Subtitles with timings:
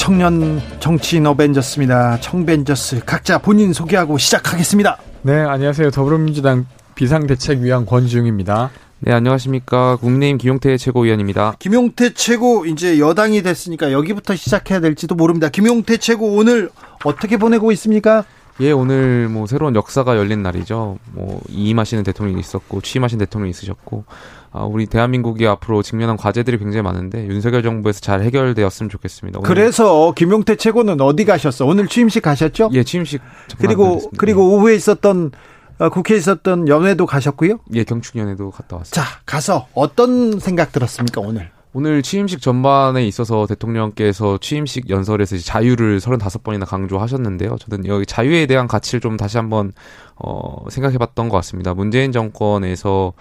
[0.00, 2.20] 청년 정치인 어벤져스입니다.
[2.20, 4.96] 청벤져스 각자 본인 소개하고 시작하겠습니다.
[5.20, 5.90] 네, 안녕하세요.
[5.90, 6.64] 더불어민주당
[6.94, 8.70] 비상대책위원 권지웅입니다.
[9.00, 9.96] 네, 안녕하십니까.
[9.96, 11.56] 국민의힘 김용태 최고위원입니다.
[11.58, 15.50] 김용태 최고 이제 여당이 됐으니까 여기부터 시작해야 될지도 모릅니다.
[15.50, 16.70] 김용태 최고 오늘
[17.04, 18.24] 어떻게 보내고 있습니까?
[18.60, 20.98] 예, 오늘 뭐 새로운 역사가 열린 날이죠.
[21.12, 24.04] 뭐 이임하시는 대통령이 있었고 취임하신 대통령이 있으셨고
[24.52, 29.40] 아, 우리 대한민국이 앞으로 직면한 과제들이 굉장히 많은데 윤석열 정부에서 잘 해결되었으면 좋겠습니다.
[29.40, 31.66] 그래서 김용태 최고는 어디 가셨어?
[31.66, 32.70] 오늘 취임식 가셨죠?
[32.72, 33.20] 예, 취임식
[33.58, 34.54] 그리고 그리고 예.
[34.54, 35.30] 오후에 있었던
[35.78, 37.58] 어, 국회에 있었던 연회도 가셨고요?
[37.74, 39.02] 예, 경축연회도 갔다 왔습니다.
[39.02, 41.50] 자, 가서 어떤 생각 들었습니까, 오늘?
[41.72, 47.56] 오늘 취임식 전반에 있어서 대통령께서 취임식 연설에서 자유를 35번이나 강조하셨는데요.
[47.58, 49.72] 저는 여기 자유에 대한 가치를 좀 다시 한번
[50.16, 51.72] 어 생각해 봤던 것 같습니다.
[51.72, 53.12] 문재인 정권에서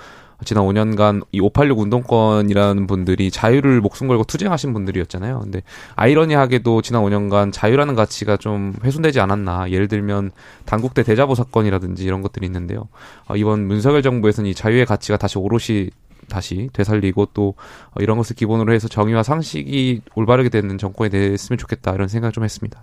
[0.46, 5.40] 지난 5년간 이 586 운동권이라는 분들이 자유를 목숨 걸고 투쟁하신 분들이었잖아요.
[5.40, 5.62] 근데
[5.96, 9.70] 아이러니하게도 지난 5년간 자유라는 가치가 좀 훼손되지 않았나.
[9.72, 10.32] 예를 들면
[10.66, 12.88] 당국대 대자보 사건이라든지 이런 것들이 있는데요.
[13.28, 15.90] 어, 이번 문석열 정부에서는 이 자유의 가치가 다시 오롯이
[16.30, 17.56] 다시 되살리고 또
[18.00, 22.80] 이런 것을 기본으로 해서 정의와 상식이 올바르게 되는 정권이 됐으면 좋겠다 이런 생각 좀 했습니다.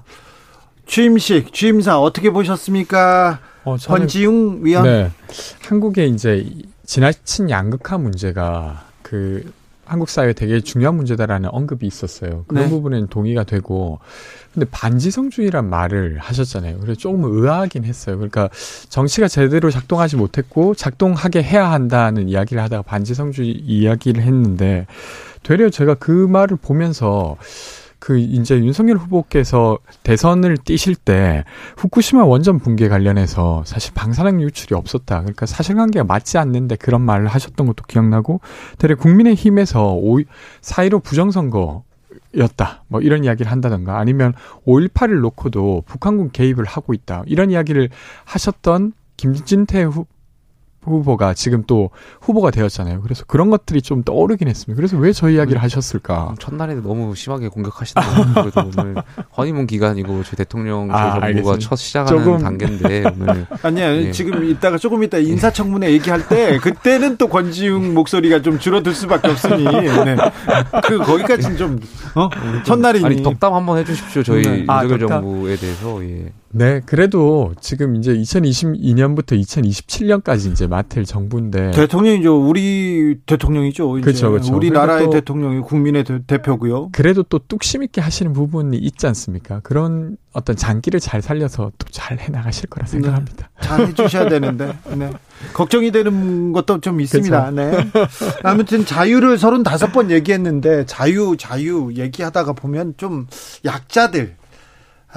[0.86, 3.40] 취임식, 취임사 어떻게 보셨습니까?
[3.64, 4.84] 어, 권지웅 위원.
[4.84, 5.10] 네.
[5.62, 6.48] 한국의 이제
[6.86, 9.52] 지나친 양극화 문제가 그
[9.84, 12.44] 한국 사회에 되게 중요한 문제다라는 언급이 있었어요.
[12.48, 12.70] 그런 네.
[12.70, 14.00] 부분은 동의가 되고,
[14.52, 16.78] 근데 반지성주의란 말을 하셨잖아요.
[16.78, 18.16] 그래서 조금 의아하긴 했어요.
[18.16, 18.48] 그러니까
[18.88, 24.86] 정치가 제대로 작동하지 못했고 작동하게 해야 한다는 이야기를 하다가 반지성주의 이야기를 했는데
[25.44, 27.36] 되려 제가 그 말을 보면서
[28.06, 31.42] 그 이제 윤석열 후보께서 대선을 뛰실 때
[31.76, 35.22] 후쿠시마 원전 붕괴 관련해서 사실 방사능 유출이 없었다.
[35.22, 38.40] 그러니까 사실관계가 맞지 않는데 그런 말을 하셨던 것도 기억나고
[38.78, 41.82] 되레 국민의힘에서 4.15 부정선거
[42.36, 42.84] 였다.
[42.86, 44.34] 뭐 이런 이야기를 한다던가 아니면
[44.68, 47.24] 5.18을 놓고도 북한군 개입을 하고 있다.
[47.26, 47.90] 이런 이야기를
[48.24, 50.06] 하셨던 김진태 후,
[50.86, 53.00] 후보가 지금 또 후보가 되었잖아요.
[53.02, 54.76] 그래서 그런 것들이 좀 떠오르긴 했습니다.
[54.76, 56.34] 그래서 왜 저 이야기를 하셨을까?
[56.38, 58.06] 첫날에 너무 심하게 공격하시네요.
[58.34, 58.96] 그래도 오늘
[59.34, 62.38] 허니문 기간이고 저 대통령 아, 정부가 첫 시작하는 조금...
[62.38, 64.10] 단계인데 오늘 아니야 네.
[64.12, 69.64] 지금 이따가 조금 이따 인사청문회 얘기할 때 그때는 또 권지웅 목소리가 좀 줄어들 수밖에 없으니
[70.04, 70.16] 네.
[70.84, 71.80] 그 거기까지는 좀
[72.14, 72.28] 어?
[72.64, 74.58] 첫날이니 아니 덕담 한번 해주십시오 저희 네.
[74.60, 76.30] 윤석열 아, 정부에 대해서 예.
[76.50, 82.48] 네, 그래도 지금 이제 2022년부터 2027년까지 이제 맡을 정부인데 대통령이죠.
[82.48, 83.90] 우리 대통령이죠.
[83.90, 84.54] 그렇죠, 그렇죠.
[84.54, 86.90] 우리나라의 대통령이 국민의 대 표고요.
[86.92, 89.60] 그래도 또 뚝심 있게 하시는 부분이 있지 않습니까?
[89.64, 93.50] 그런 어떤 장기를 잘 살려서 또 잘 해나가실 거라 생각합니다.
[93.60, 95.10] 네, 잘 해주셔야 되는데 네.
[95.54, 97.50] 걱정이 되는 것도 좀 있습니다.
[97.50, 97.90] 그렇죠.
[97.90, 97.90] 네.
[98.44, 103.26] 아무튼 자유를 35번 얘기했는데 자유 자유 얘기하다가 보면 좀
[103.64, 104.36] 약자들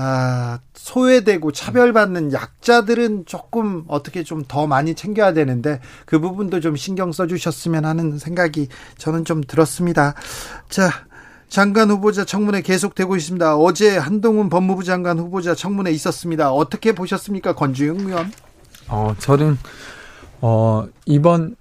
[0.02, 7.12] 아, 소외되고 차별받는 약자들은 조금 어떻게 좀 더 많이 챙겨야 되는데 그 부분도 좀 신경
[7.12, 10.16] 써주셨으면 하는 생각이 저는 좀 들었습니다.
[10.70, 10.90] 자,
[11.50, 13.58] 장관 후보자 청문회 계속되고 있습니다.
[13.58, 16.52] 어제 한동훈 법무부 장관 후보자 청문회 있었습니다.
[16.54, 18.32] 어떻게 보셨습니까, 권주영 의원?
[18.88, 19.58] 어, 저는
[20.40, 21.58] 어, 이번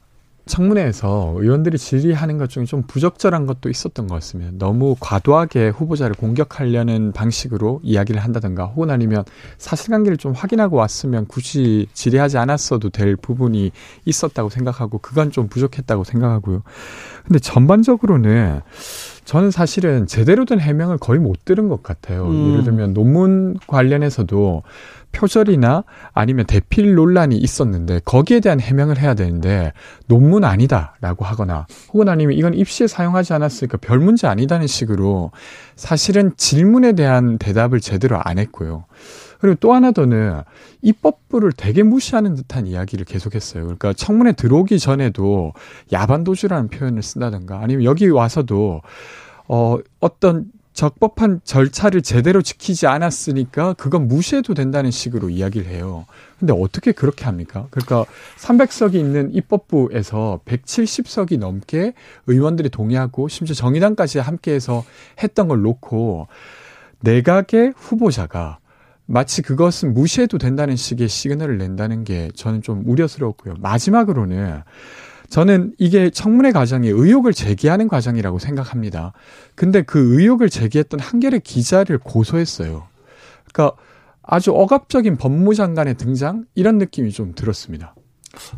[0.48, 4.50] 청문회에서 의원들이 질의하는 것 중에 좀 부적절한 것도 있었던 것 같습니다.
[4.54, 9.25] 너무 과도하게 후보자를 공격하려는 방식으로 이야기를 한다든가 혹은 아니면
[9.59, 13.70] 사실관계를 좀 확인하고 왔으면 굳이 질의하지 않았어도 될 부분이
[14.04, 16.62] 있었다고 생각하고 그건 좀 부족했다고 생각하고요.
[17.24, 18.60] 근데 전반적으로는
[19.28, 22.28] 저는 사실은 제대로 된 해명을 거의 못 들은 것 같아요.
[22.28, 22.51] 음.
[22.51, 24.63] 예를 들면 논문 관련해서도
[25.13, 25.84] 표절이나
[26.15, 29.75] 아니면 대필 논란이 있었는데 거기에 대한 해명을 해야 되는데
[30.07, 35.31] 논문 아니다라고 하거나 혹은 아니면 이건 입시에 사용하지 않았으니까 별 문제 아니다는 식으로
[35.77, 38.86] 사실은 질문에 대한 대답을 제대로 안 했고요.
[39.38, 40.42] 그리고 또 하나 더는
[40.82, 43.64] 입법부를 되게 무시하는 듯한 이야기를 계속했어요.
[43.64, 45.52] 그러니까 청문회 들어오기 전에도
[45.92, 48.82] 야반도주라는 표현을 쓴다든가 아니면 여기 와서도
[49.48, 56.06] 어 어떤 적법한 절차를 제대로 지키지 않았으니까 그건 무시해도 된다는 식으로 이야기를 해요.
[56.38, 57.66] 근데 어떻게 그렇게 합니까?
[57.72, 58.04] 그러니까
[58.38, 61.94] 300석이 있는 입법부에서 170석이 넘게
[62.28, 64.84] 의원들이 동의하고 심지어 정의당까지 함께해서
[65.20, 66.28] 했던 걸 놓고
[67.00, 68.58] 내각의 후보자가
[69.10, 73.55] 마치 그것은 무시해도 된다는 식의 시그널을 낸다는 게 저는 좀 우려스럽고요.
[73.59, 74.60] 마지막으로는
[75.31, 79.15] 저는 이게 청문회 과정이 의혹을 제기하는 과정이라고 생각합니다.
[79.55, 82.87] 근데 그 의혹을 제기했던 한겨레 기자를 고소했어요.
[83.51, 83.77] 그러니까
[84.22, 87.95] 아주 억압적인 법무장관의 등장 이런 느낌이 좀 들었습니다.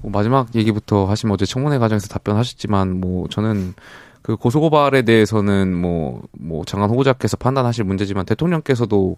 [0.02, 3.74] 뭐 마지막 얘기부터 하시면 어제 청문회 과정에서 답변하셨지만 뭐 저는
[4.22, 9.16] 그 고소고발에 대해서는 뭐, 뭐 장관 후보자께서 판단하실 문제지만 대통령께서도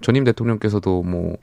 [0.00, 1.36] 전임 대통령께서도 뭐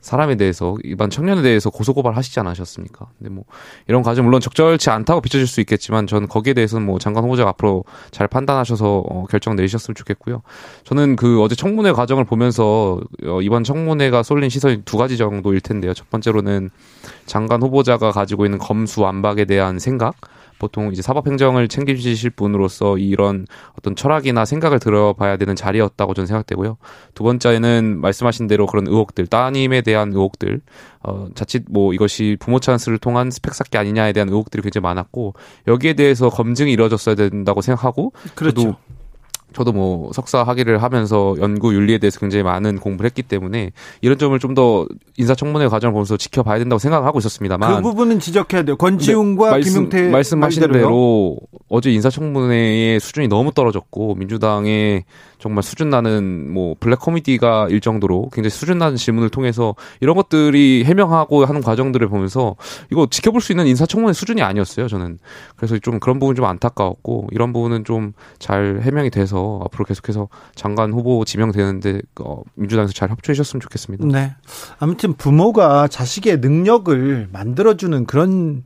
[0.00, 3.06] 사람에 대해서 일반 청년에 대해서 고소고발 하시지 않으셨습니까?
[3.18, 3.44] 근데 뭐
[3.86, 7.84] 이런 과정 물론 적절치 않다고 비춰질 수 있겠지만 전 거기에 대해서는 뭐 장관 후보자가 앞으로
[8.10, 10.42] 잘 판단하셔서 어, 결정 내리셨으면 좋겠고요.
[10.84, 15.92] 저는 그 어제 청문회 과정을 보면서 어, 이번 청문회가 쏠린 시선이 두 가지 정도일 텐데요.
[15.92, 16.70] 첫 번째로는
[17.26, 20.14] 장관 후보자가 가지고 있는 검수 완박에 대한 생각
[20.60, 23.46] 보통 이제 사법행정을 챙기실 분으로서 이런
[23.76, 26.76] 어떤 철학이나 생각을 들어봐야 되는 자리였다고 저는 생각되고요.
[27.14, 30.60] 두 번째는 말씀하신 대로 그런 의혹들, 따님에 대한 의혹들,
[31.02, 35.34] 어, 자칫 뭐 이것이 부모 찬스를 통한 스펙 쌓기 아니냐에 대한 의혹들이 굉장히 많았고
[35.66, 38.60] 여기에 대해서 검증이 이루어졌어야 된다고 생각하고 그렇죠.
[38.62, 38.76] 저도
[39.52, 44.38] 저도 뭐 석사 학위를 하면서 연구 윤리에 대해서 굉장히 많은 공부를 했기 때문에 이런 점을
[44.38, 48.76] 좀 더 인사청문회 과정을 보면서 지켜봐야 된다고 생각하고 있었습니다만 그 부분은 지적해야 돼요.
[48.76, 51.38] 권지웅과 말씀, 김용태 말씀하신 대로
[51.70, 55.04] 어제 인사청문회의 수준이 너무 떨어졌고 민주당의
[55.38, 60.84] 정말 수준 나는 뭐 블랙 코미디가 일 정도로 굉장히 수준 나는 질문을 통해서 이런 것들이
[60.84, 62.56] 해명하고 하는 과정들을 보면서
[62.92, 64.88] 이거 지켜볼 수 있는 인사청문회 수준이 아니었어요.
[64.88, 65.18] 저는
[65.56, 70.92] 그래서 좀 그런 부분 좀 안타까웠고 이런 부분은 좀 잘 해명이 돼서 앞으로 계속해서 장관
[70.92, 74.06] 후보 지명되는데 어, 민주당에서 잘 협조해 주셨으면 좋겠습니다.
[74.06, 74.34] 네.
[74.78, 78.64] 아무튼 부모가 자식의 능력을 만들어주는 그런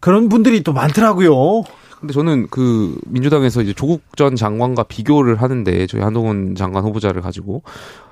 [0.00, 1.62] 그런 분들이 또 많더라고요.
[2.00, 7.62] 근데 저는 그 민주당에서 이제 조국 전 장관과 비교를 하는데 저희 한동훈 장관 후보자를 가지고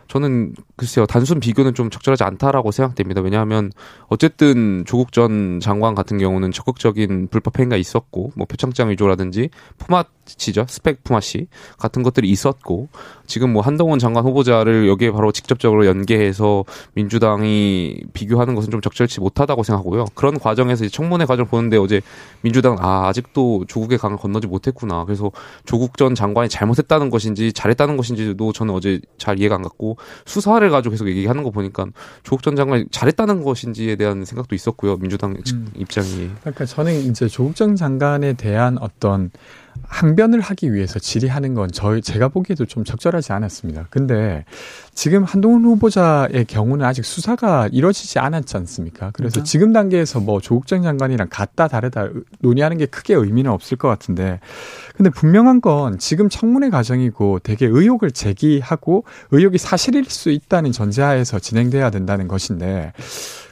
[0.08, 3.20] 저는 글쎄요 단순 비교는 좀 적절하지 않다라고 생각됩니다.
[3.20, 3.70] 왜냐하면
[4.08, 11.04] 어쨌든 조국 전 장관 같은 경우는 적극적인 불법 행위가 있었고 뭐 표창장 위조라든지 푸마치죠 스펙
[11.04, 12.88] 푸마시 같은 것들이 있었고
[13.26, 16.64] 지금 뭐 한동훈 장관 후보자를 여기에 바로 직접적으로 연계해서
[16.94, 20.06] 민주당이 비교하는 것은 좀 적절치 못하다고 생각하고요.
[20.14, 22.00] 그런 과정에서 이제 청문회 과정을 보는데 어제
[22.40, 25.04] 민주당 아 아직도 조국의 강을 건너지 못했구나.
[25.04, 25.30] 그래서
[25.66, 30.92] 조국 전 장관이 잘못했다는 것인지 잘했다는 것인지도 저는 어제 잘 이해가 안 갔고 수사를 가지고
[30.92, 31.86] 계속 얘기하는 거 보니까
[32.22, 34.96] 조국 전 장관이 잘했다는 것인지에 대한 생각도 있었고요.
[34.96, 35.68] 민주당 음.
[35.76, 36.30] 입장이.
[36.40, 39.30] 그러니까 저는 이제 조국 전 장관에 대한 어떤
[39.84, 43.86] 항변을 하기 위해서 질의하는 건 저희 제가 보기에도 좀 적절하지 않았습니다.
[43.90, 44.44] 근데
[44.94, 49.10] 지금 한동훈 후보자의 경우는 아직 수사가 이루어지지 않았지 않습니까?
[49.12, 49.44] 그래서 네.
[49.44, 52.08] 지금 단계에서 뭐 조국 전 장관이랑 같다 다르다
[52.40, 54.40] 논의하는 게 크게 의미는 없을 것 같은데
[54.96, 61.90] 근데 분명한 건 지금 청문회 과정이고 되게 의혹을 제기하고 의혹이 사실일 수 있다는 전제하에서 진행돼야
[61.90, 62.92] 된다는 것인데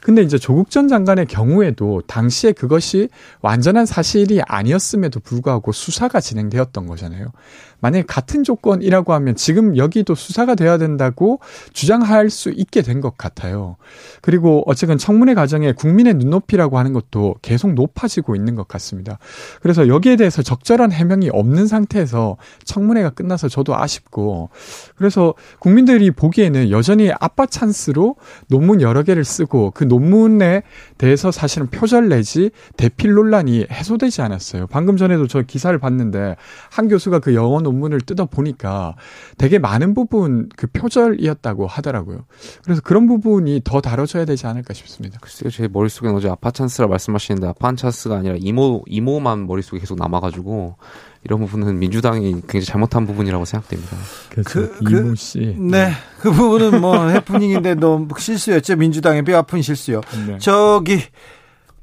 [0.07, 3.09] 근데 이제 조국 전 장관의 경우에도 당시에 그것이
[3.41, 7.33] 완전한 사실이 아니었음에도 불구하고 수사가 진행되었던 거잖아요.
[7.79, 11.39] 만약에 같은 조건이라고 하면 지금 여기도 수사가 돼야 된다고
[11.73, 13.75] 주장할 수 있게 된 것 같아요.
[14.21, 19.19] 그리고 어쨌든 청문회 과정에 국민의 눈높이라고 하는 것도 계속 높아지고 있는 것 같습니다.
[19.61, 24.49] 그래서 여기에 대해서 적절한 해명이 없는 상태에서 청문회가 끝나서 저도 아쉽고
[24.95, 28.15] 그래서 국민들이 보기에는 여전히 아빠 찬스로
[28.47, 29.96] 논문 여러 개를 쓰고 그 논문
[30.41, 30.63] 에
[30.97, 34.67] 대해서 사실은 표절 내지 대필 논란이 해소되지 않았어요.
[34.67, 36.35] 방금 전에도 저 기사를 봤는데
[36.71, 38.95] 한 교수가 그 영어 논문을 뜯어 보니까
[39.37, 42.25] 되게 많은 부분 그 표절이었다고 하더라고요.
[42.63, 45.19] 그래서 그런 부분이 더 다뤄져야 되지 않을까 싶습니다.
[45.21, 50.75] 글쎄요, 제 머릿속에 어제 아파 찬스라 말씀하시는데 아파 찬스가 아니라 이모 이모만 머릿속에 계속 남아가지고
[51.23, 53.97] 이런 부분은 민주당이 굉장히 잘못한 부분이라고 생각됩니다.
[54.29, 55.55] 그, 그 이모 씨.
[55.57, 58.75] 네, 그 부분은 뭐 해프닝인데 너무 실수였죠.
[58.75, 60.01] 민주당의 뼈 아픈 실수요.
[60.27, 60.37] 네.
[60.39, 61.01] 저기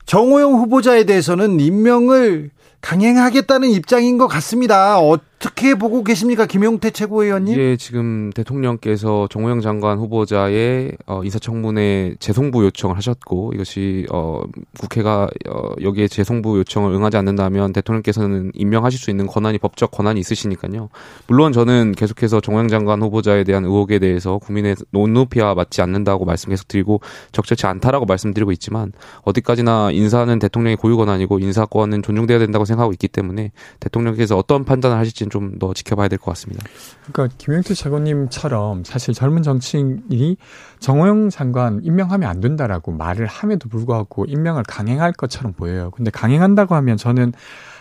[0.07, 2.51] 정호영 후보자에 대해서는 임명을
[2.81, 4.99] 강행하겠다는 입장인 것 같습니다.
[5.45, 7.59] 어떻게 보고 계십니까, 김용태 최고위원님?
[7.59, 14.41] 예, 지금 대통령께서 정호영 장관 후보자의 어, 인사청문회 재송부 요청을 하셨고 이것이 어,
[14.81, 20.89] 국회가 어, 여기에 재송부 요청을 응하지 않는다면 대통령께서는 임명하실 수 있는 권한이 법적 권한이 있으시니까요.
[21.27, 26.69] 물론 저는 계속해서 정호영 장관 후보자에 대한 의혹에 대해서 국민의 논높이와 맞지 않는다고 말씀 계속
[26.69, 28.93] 드리고 적절치 않다라고 말씀드리고 있지만
[29.25, 35.34] 어디까지나 인사는 대통령의 고유 권한이고 인사권은 존중돼야 된다고 생각하고 있기 때문에 대통령께서 어떤 판단을 하실지는
[35.35, 36.65] 좀 더 지켜봐야 될 것 같습니다.
[37.13, 40.37] 그러니까 김영태 최고님처럼 사실 젊은 정치인이
[40.79, 45.91] 정호영 장관 임명하면 안 된다라고 말을 함에도 불구하고 임명을 강행할 것처럼 보여요.
[45.91, 47.33] 근데 강행한다고 하면 저는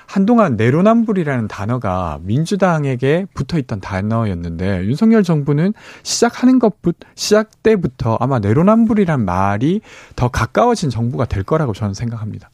[0.06, 9.24] 한동안 내로남불이라는 단어가 민주당에게 붙어 있던 단어였는데 윤석열 정부는 시작하는 것부터 시작 때부터 아마 내로남불이란
[9.24, 9.82] 말이
[10.16, 12.50] 더 가까워진 정부가 될 거라고 저는 생각합니다.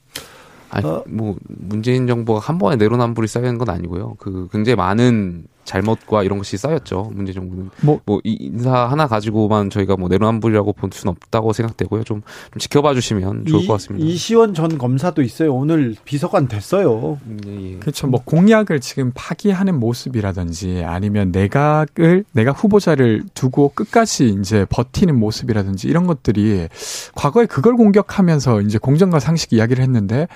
[0.70, 1.04] 아니, 어.
[1.08, 4.16] 뭐 문재인 정부가 한 번에 내로남불이 쌓이는 건 아니고요.
[4.20, 7.12] 그 굉장히 많은 잘못과 이런 것이 쌓였죠.
[7.14, 12.04] 문재 정부는 뭐, 뭐 인사 하나 가지고만 저희가 뭐 내로남불이라고 볼 수는 없다고 생각되고요.
[12.04, 14.04] 좀, 좀 지켜봐 주시면 좋을 이, 것 같습니다.
[14.04, 15.54] 이시원 전 검사도 있어요.
[15.54, 17.20] 오늘 비서관 됐어요.
[17.46, 17.78] 예, 예.
[17.78, 18.08] 그렇죠.
[18.08, 26.08] 뭐 공약을 지금 파기하는 모습이라든지 아니면 내각을 내가 후보자를 두고 끝까지 이제 버티는 모습이라든지 이런
[26.08, 26.68] 것들이
[27.14, 30.28] 과거에 그걸 공격하면서 이제 공정과 상식 이야기를 했는데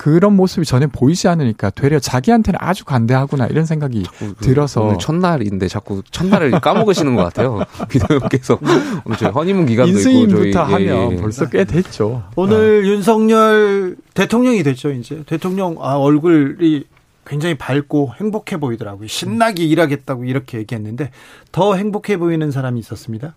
[0.00, 5.68] 그런 모습이 전혀 보이지 않으니까 되려 자기한테는 아주 관대하구나 이런 생각이 그 들어서 오늘 첫날인데
[5.68, 7.60] 자꾸 첫날을 까먹으시는 것 같아요.
[7.88, 8.58] 비대위원께서
[9.04, 11.16] 오늘 저희 허니문 기간도 있고 저희 하면 예, 예.
[11.20, 12.24] 벌써 꽤 됐죠.
[12.36, 12.86] 오늘 어.
[12.86, 14.90] 윤석열 대통령이 됐죠.
[14.90, 16.84] 이제 대통령 아 얼굴이
[17.26, 19.06] 굉장히 밝고 행복해 보이더라고요.
[19.06, 21.10] 신나게 일하겠다고 이렇게 얘기했는데
[21.52, 23.34] 더 행복해 보이는 사람이 있었습니다.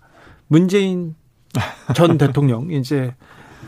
[0.48, 1.14] 문재인
[1.94, 3.14] 전 대통령 이제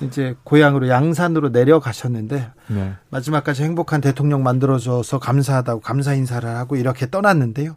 [0.02, 2.92] 이제 고향으로 양산으로 내려가셨는데 네.
[3.10, 7.74] 마지막까지 행복한 대통령 만들어줘서 감사하다고 감사 인사를 하고 이렇게 떠났는데요.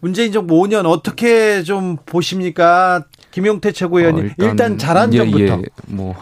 [0.00, 3.04] 문재인 정부 5년 어떻게 좀 보십니까?
[3.30, 6.14] 김용태 최고위원님 어, 일단, 일단, 잘한 예, 점부터 예, 뭐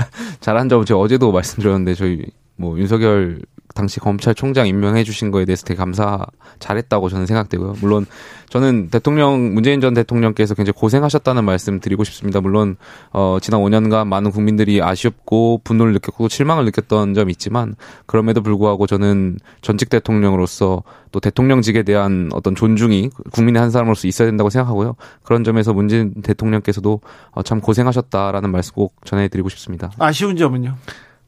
[0.40, 2.24] 잘한 점 제가 어제도 말씀드렸는데 저희
[2.56, 3.40] 뭐 윤석열
[3.76, 6.26] 당시 검찰총장 임명해 주신 거에 대해서 되게 감사
[6.58, 7.74] 잘했다고 저는 생각되고요.
[7.80, 8.06] 물론
[8.48, 12.40] 저는 대통령 문재인 전 대통령께서 굉장히 고생하셨다는 말씀 드리고 싶습니다.
[12.40, 12.76] 물론
[13.12, 19.38] 어 지난 5년간 많은 국민들이 아쉬웠고 분노를 느꼈고 실망을 느꼈던 점이 있지만 그럼에도 불구하고 저는
[19.60, 24.96] 전직 대통령으로서 또 대통령직에 대한 어떤 존중이 국민의 한 사람으로서 있어야 된다고 생각하고요.
[25.22, 27.00] 그런 점에서 문재인 대통령께서도
[27.32, 29.90] 어, 참 고생하셨다라는 말씀 꼭 전해 드리고 싶습니다.
[29.98, 30.76] 아쉬운 점은요?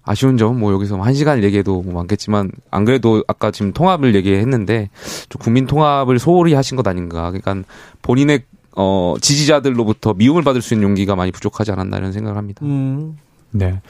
[0.08, 4.88] 아쉬운 점, 뭐 여기서 한 시간 얘기해도 뭐 많겠지만, 안 그래도 아까 지금 통합을 얘기했는데,
[5.28, 7.30] 좀 국민 통합을 소홀히 하신 것 아닌가.
[7.30, 7.68] 그러니까
[8.02, 8.42] 본인의
[8.80, 12.64] 어, 지지자들로부터 미움을 받을 수 있는 용기가 많이 부족하지 않았나 이런 생각을 합니다.
[12.64, 13.18] 음.
[13.50, 13.80] 네.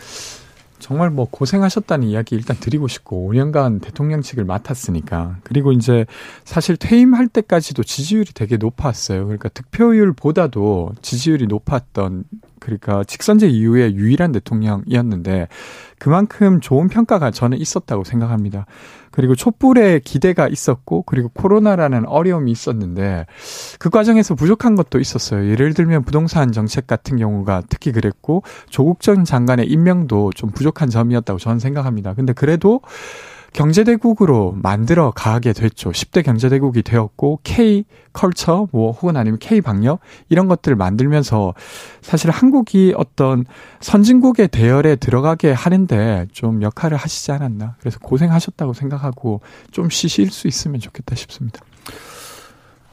[0.89, 6.07] 정말 뭐 고생하셨다는 이야기 일단 드리고 싶고 5년간 대통령직을 맡았으니까 그리고 이제
[6.47, 9.25] 사실 퇴임할 때까지도 지지율이 되게 높았어요.
[9.25, 12.25] 그러니까 득표율보다도 지지율이 높았던
[12.59, 15.49] 그러니까 직선제 이후에 유일한 대통령이었는데
[15.99, 18.65] 그만큼 좋은 평가가 저는 있었다고 생각합니다.
[19.19, 23.27] 그리고 촛불에 기대가 있었고 그리고 코로나라는 어려움이 있었는데
[23.81, 25.51] 그 과정에서 부족한 것도 있었어요.
[25.51, 31.41] 예를 들면 부동산 정책 같은 경우가 특히 그랬고 조국 전 장관의 임명도 좀 부족한 점이었다고
[31.41, 32.15] 저는 생각합니다.
[32.15, 32.81] 근데 그래도
[33.53, 35.91] 경제대국으로 만들어 가게 됐죠.
[35.91, 41.55] 10대 경제대국이 되었고 K 컬처 뭐 혹은 아니면 K 방역 이런 것들을 만들면서
[42.01, 43.45] 사실 한국이 어떤
[43.81, 47.77] 선진국의 대열에 들어가게 하는데 좀 역할을 하시지 않았나.
[47.81, 49.41] 그래서 고생하셨다고 생각하고
[49.71, 51.61] 좀 쉬실 수 있으면 좋겠다 싶습니다.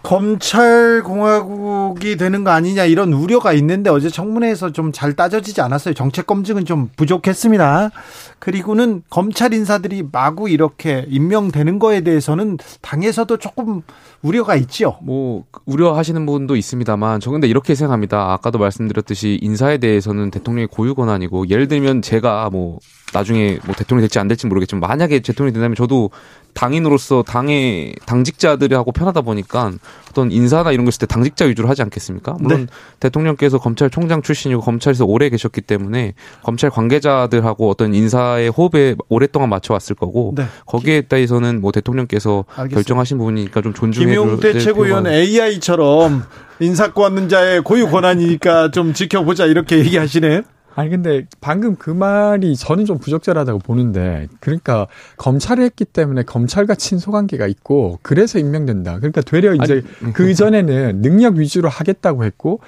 [0.06, 5.96] 검찰 공화국이 되는 거 아니냐 이런 우려가 있는데 어제 청문회에서 좀 잘 따져지지 않았어요.
[5.96, 7.90] 정책 검증은 좀 부족했습니다.
[8.38, 13.82] 그리고는 검찰 인사들이 마구 이렇게 임명되는 거에 대해서는 당에서도 조금
[14.26, 14.98] 우려가 있죠.
[15.04, 18.34] 뭐 우려하시는 분도 있습니다만 저 근데 이렇게 생각합니다.
[18.34, 22.80] 아까도 말씀드렸듯이 인사에 대해서는 대통령의 고유 권한이고 예를 들면 제가 뭐
[23.14, 26.10] 나중에 뭐 대통령이 될지 안 될지 모르겠지만 만약에 대통령이 된다면 저도
[26.56, 29.74] 당인으로서 당의 당직자들하고 편하다 보니까
[30.10, 32.38] 어떤 인사나 이런 거 있을 때 당직자 위주로 하지 않겠습니까?
[32.40, 32.68] 물론 네.
[33.02, 36.14] 대통령께서 검찰총장 출신이고 검찰에서 오래 계셨기 때문에
[36.44, 40.46] 검찰 관계자들하고 어떤 인사의 호흡에 오랫동안 맞춰왔을 거고 네.
[40.66, 42.76] 거기에 따라서는 뭐 대통령께서 알겠습니다.
[42.76, 46.24] 결정하신 부분이니까 좀 존중해 김용태 최고위원 AI처럼
[46.60, 50.44] 인사권자의 고유 권한이니까 좀 지켜보자 이렇게 얘기하시네.
[50.78, 57.48] 아니 근데 방금 그 말이 저는 좀 부적절하다고 보는데 그러니까 검찰을 했기 때문에 검찰과 친소관계가
[57.48, 58.98] 있고 그래서 임명된다.
[58.98, 62.60] 그러니까 되려 이제 그 전에는 능력 위주로 하겠다고 했고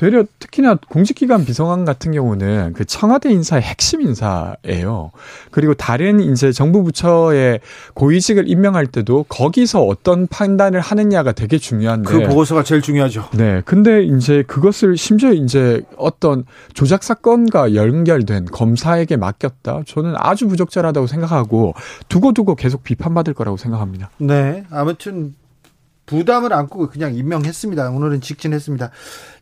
[0.00, 5.10] 되려 특히나 공직기관 비서관 같은 경우는 그 청와대 인사의 핵심 인사예요.
[5.50, 7.60] 그리고 다른 이제 정부 부처의
[7.92, 13.28] 고위직을 임명할 때도 거기서 어떤 판단을 하느냐가 되게 중요한데 그 보고서가 제일 중요하죠.
[13.34, 13.60] 네.
[13.66, 19.82] 근데 이제 그것을 심지어 이제 어떤 조작 사건과 연결된 검사에게 맡겼다.
[19.86, 21.74] 저는 아주 부적절하다고 생각하고
[22.08, 24.08] 두고두고 계속 비판받을 거라고 생각합니다.
[24.16, 24.64] 네.
[24.70, 25.34] 아무튼
[26.10, 27.90] 부담을 안고 그냥 임명했습니다.
[27.90, 28.90] 오늘은 직진했습니다.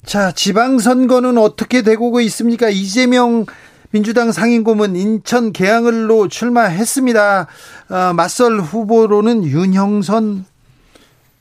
[0.05, 2.69] 자, 지방선거는 어떻게 되고 있습니까?
[2.69, 3.47] 이재명
[3.91, 7.47] 민주당 상임고문 인천 계양을로 출마했습니다.
[7.89, 10.45] 어, 맞설 후보로는 윤형선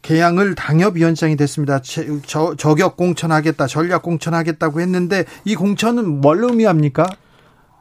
[0.01, 1.81] 개항을 당협위원장이 됐습니다.
[2.25, 7.05] 저, 저격 공천하겠다, 전략 공천하겠다고 했는데 이 공천은 뭘 의미합니까?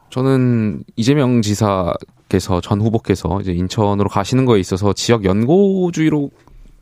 [0.09, 6.29] 저는 이재명 지사께서 전 후보께서 이제 인천으로 가시는 거에 있어서 지역 연고주의로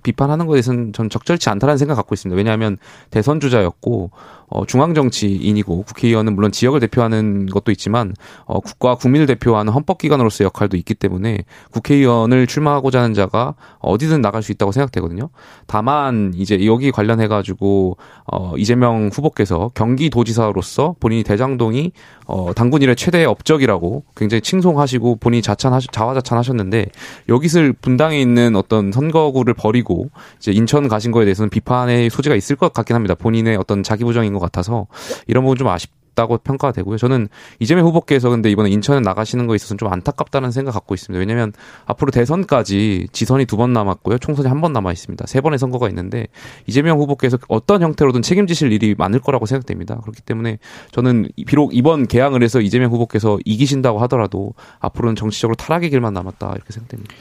[0.05, 2.37] 비판하는 것에는 전 적절치 않다는 생각 갖고 있습니다.
[2.37, 2.77] 왜냐하면
[3.09, 4.11] 대선 주자였고
[4.47, 8.13] 어, 중앙 정치인이고 국회의원은 물론 지역을 대표하는 것도 있지만
[8.45, 11.39] 어, 국가 국민을 대표하는 헌법기관으로서의 역할도 있기 때문에
[11.71, 15.29] 국회의원을 출마하고자 하는 자가 어디든 나갈 수 있다고 생각되거든요.
[15.67, 17.97] 다만 이제 여기 관련해 가지고
[18.31, 21.91] 어, 이재명 후보께서 경기도지사로서 본인이 대장동이
[22.27, 26.87] 어, 당군 일의 최대 업적이라고 굉장히 칭송하시고 본인이 자찬하 자화자찬하셨는데
[27.29, 32.73] 여기서 분당에 있는 어떤 선거구를 버리고 이제 인천 가신 거에 대해서는 비판의 소지가 있을 것
[32.73, 33.15] 같긴 합니다.
[33.15, 34.87] 본인의 어떤 자기 부정인 것 같아서
[35.27, 35.89] 이런 부분 좀 아쉽.
[36.15, 36.95] 다고 평가가 되고요.
[36.95, 37.27] 저는
[37.59, 41.19] 이재명 후보께서 근데 이번에 인천에 나가시는 거에 있어서는 좀 안타깝다는 생각 갖고 있습니다.
[41.19, 41.51] 왜냐하면
[41.85, 44.19] 앞으로 대선까지 지선이 두 번 남았고요.
[44.19, 45.25] 총선이 한 번 남아 있습니다.
[45.27, 46.27] 세 번의 선거가 있는데
[46.67, 49.97] 이재명 후보께서 어떤 형태로든 책임지실 일이 많을 거라고 생각됩니다.
[49.97, 50.57] 그렇기 때문에
[50.93, 56.71] 저는 비록 이번 개항을 해서 이재명 후보께서 이기신다고 하더라도 앞으로는 정치적으로 타락의 길만 남았다 이렇게
[56.71, 57.13] 생각됩니다.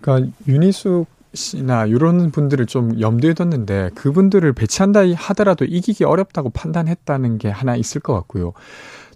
[0.00, 7.48] 그러니까 윤희숙 씨나 이런 분들을 좀 염두에 뒀는데 그분들을 배치한다 하더라도 이기기 어렵다고 판단했다는 게
[7.48, 8.52] 하나 있을 것 같고요.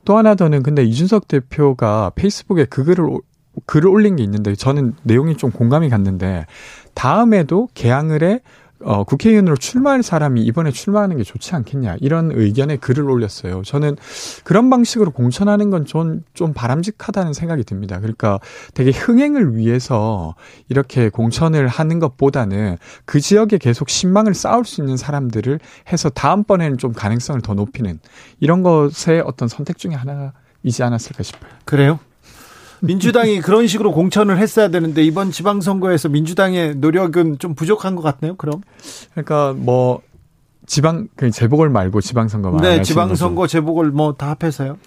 [0.05, 3.19] 또 하나 더는 근데 이준석 대표가 페이스북에 그 글을
[3.65, 6.47] 글을 올린 게 있는데 저는 내용이 좀 공감이 갔는데
[6.95, 8.41] 다음에도 개항을 해
[8.81, 13.63] 어, 국회의원으로 출마할 사람이 이번에 출마하는 게 좋지 않겠냐 이런 의견에 글을 올렸어요.
[13.63, 13.97] 저는
[14.45, 17.99] 그런 방식으로 공천하는 건좀 좀 바람직하다는 생각이 듭니다.
[17.99, 18.39] 그러니까
[18.75, 20.35] 되게 흥행을 위해서
[20.69, 25.59] 이렇게 공천을 하는 것보다는 그 지역에 계속 신망을 쌓을 수 있는 사람들을
[25.91, 27.99] 해서 다음번에는 좀 가능성을 더 높이는
[28.41, 31.51] 이런 것의 어떤 선택 중에 하나이지 않았을까 싶어요.
[31.65, 31.99] 그래요?
[32.81, 38.37] 민주당이 그런 식으로 공천을 했어야 되는데 이번 지방선거에서 민주당의 노력은 좀 부족한 것 같네요.
[38.37, 38.63] 그럼
[39.13, 40.03] 그러니까 뭐
[40.67, 44.79] 지방 그 재보궐 말고 지방선거 네, 지방선거 재보궐 뭐 다 합해서요.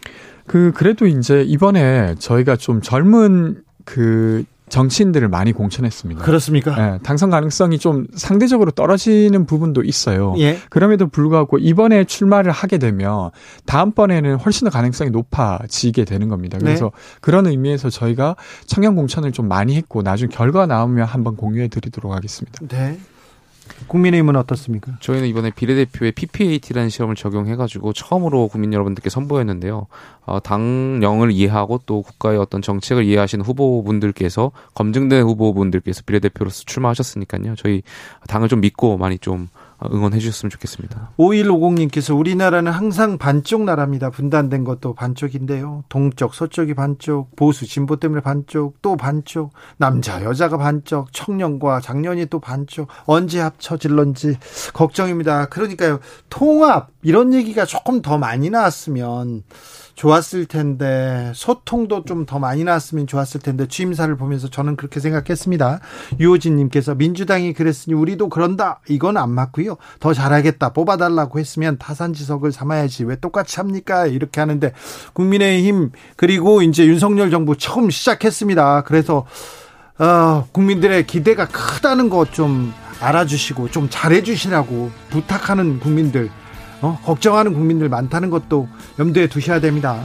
[0.46, 6.23] 그 그래도 이제 이번에 저희가 좀 젊은 그 정치인들을 많이 공천했습니다.
[6.23, 6.75] 그렇습니까?
[6.75, 10.35] 네, 당선 가능성이 좀 상대적으로 떨어지는 부분도 있어요.
[10.37, 10.57] 예.
[10.70, 13.31] 그럼에도 불구하고 이번에 출마를 하게 되면
[13.65, 16.57] 다음번에는 훨씬 더 가능성이 높아지게 되는 겁니다.
[16.57, 16.65] 네.
[16.65, 17.17] 그래서 네.
[17.22, 22.59] 그런 의미에서 저희가 청년 공천을 좀 많이 했고 나중 결과 나오면 한번 공유해 드리도록 하겠습니다.
[22.67, 22.98] 네.
[23.88, 24.94] 국민의힘은 어떻습니까?
[25.00, 29.88] 저희는 이번에 비례대표에 PPAT라는 시험을 적용해가지고 처음으로 국민 여러분들께 선보였는데요.
[30.25, 37.55] 어, 당령을 이해하고 또 국가의 어떤 정책을 이해하시는 후보분들께서 검증된 후보분들께서 비례대표로서 출마하셨으니까요.
[37.55, 37.82] 저희
[38.27, 39.50] 당을 좀 믿고 많이 좀
[39.85, 41.11] 응원해 주셨으면 좋겠습니다.
[41.18, 44.09] 5150님께서 우리나라는 항상 반쪽 나라입니다.
[44.09, 45.83] 분단된 것도 반쪽인데요.
[45.89, 52.39] 동쪽, 서쪽이 반쪽, 보수, 진보 때문에 반쪽, 또 반쪽, 남자, 여자가 반쪽, 청년과 장년이 또
[52.39, 54.37] 반쪽, 언제 합쳐질런지
[54.74, 55.48] 걱정입니다.
[55.48, 56.00] 그러니까요.
[56.29, 59.44] 통합, 이런 얘기가 조금 더 많이 나왔으면
[59.96, 65.79] 좋았을 텐데 소통도 좀 더 많이 나왔으면 좋았을 텐데 취임사를 보면서 저는 그렇게 생각했습니다.
[66.20, 69.69] 유호진님께서 민주당이 그랬으니 우리도 그런다 이건 안 맞고요.
[70.00, 74.72] 더 잘하겠다 뽑아달라고 했으면 타산지석을 삼아야지 왜 똑같이 합니까 이렇게 하는데
[75.14, 78.84] 국민의힘 그리고 이제 윤석열 정부 처음 시작했습니다.
[78.84, 79.25] 그래서
[79.98, 86.29] 어, 국민들의 기대가 크다는 거좀 알아주시고 좀 잘해주시라고 부탁하는 국민들
[86.82, 90.00] 어, 걱정하는 국민들 많다는 것도 염두에 두셔야 됩니다.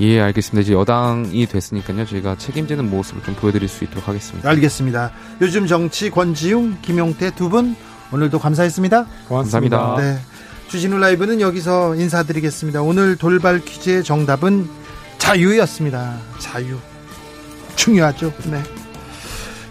[0.00, 0.62] 예, 알겠습니다.
[0.62, 2.04] 이제 여당이 됐으니까요.
[2.06, 4.48] 저희가 책임지는 모습을 좀 보여드릴 수 있도록 하겠습니다.
[4.48, 5.12] 알겠습니다.
[5.40, 7.76] 요즘 정치 권지웅, 김용태 두 분
[8.12, 9.06] 오늘도 감사했습니다.
[9.28, 9.78] 고맙습니다.
[9.78, 10.02] 감사합니다.
[10.02, 10.20] 네.
[10.68, 12.82] 주진우 라이브는 여기서 인사드리겠습니다.
[12.82, 14.68] 오늘 돌발 퀴즈의 정답은
[15.18, 16.18] 자유였습니다.
[16.38, 16.78] 자유.
[17.76, 18.32] 중요하죠.
[18.50, 18.62] 네.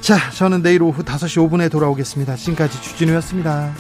[0.02, 2.36] 자, 저는 내일 오후 5시 5분에 돌아오겠습니다.
[2.36, 3.74] 지금까지 주진우였습니다.